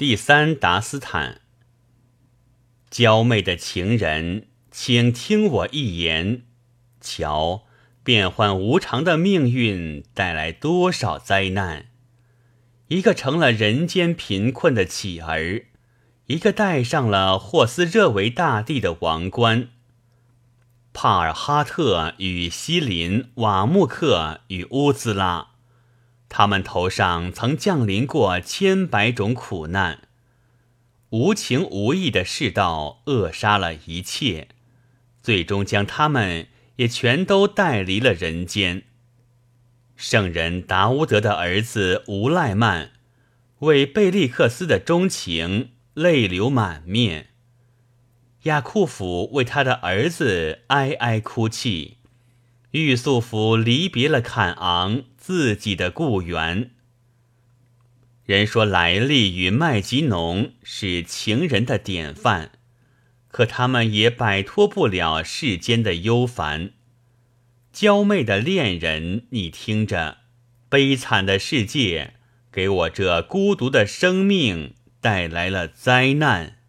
[0.00, 1.42] 第三达斯坦，
[2.88, 6.44] 娇媚的情人，请听我一言。
[7.02, 7.64] 瞧，
[8.02, 11.88] 变幻无常的命运带来多少灾难！
[12.88, 15.66] 一个成了人间贫困的乞儿，
[16.28, 19.68] 一个戴上了霍斯热维大帝的王冠。
[20.94, 25.48] 帕尔哈特与西林、瓦木克与乌兹拉。
[26.30, 30.02] 他们头上曾降临过千百种苦难，
[31.10, 34.48] 无情无义的世道扼杀了一切，
[35.20, 38.84] 最终将他们也全都带离了人间。
[39.96, 42.92] 圣人达乌德的儿子吴赖曼
[43.58, 47.30] 为贝利克斯的钟情泪流满面，
[48.44, 51.98] 亚库甫为他的儿子哀哀哭泣。
[52.72, 56.70] 玉素甫离别了坎昂自己的故园。
[58.24, 62.52] 人说莱利与麦吉农是情人的典范，
[63.28, 66.70] 可他们也摆脱不了世间的忧烦。
[67.72, 70.18] 娇媚的恋人，你听着，
[70.68, 72.14] 悲惨的世界
[72.52, 76.59] 给我这孤独的生命带来了灾难。